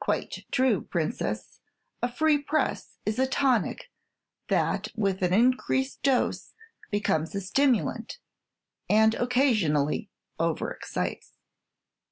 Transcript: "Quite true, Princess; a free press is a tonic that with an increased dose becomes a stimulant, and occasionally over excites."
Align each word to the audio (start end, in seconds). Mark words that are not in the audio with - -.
"Quite 0.00 0.44
true, 0.50 0.82
Princess; 0.82 1.60
a 2.02 2.10
free 2.10 2.36
press 2.38 2.98
is 3.06 3.16
a 3.20 3.28
tonic 3.28 3.92
that 4.48 4.88
with 4.96 5.22
an 5.22 5.32
increased 5.32 6.02
dose 6.02 6.52
becomes 6.90 7.32
a 7.36 7.40
stimulant, 7.40 8.18
and 8.90 9.14
occasionally 9.14 10.10
over 10.36 10.72
excites." 10.72 11.34